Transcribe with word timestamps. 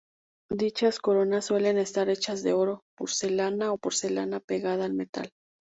Dichas 0.49 0.97
coronas 0.97 1.45
suelen 1.45 1.77
estar 1.77 2.09
hechas 2.09 2.41
de 2.41 2.53
oro, 2.53 2.81
porcelana 2.97 3.71
o 3.71 3.77
porcelana 3.77 4.39
pegada 4.39 4.85
a 4.85 4.89
metal. 4.89 5.29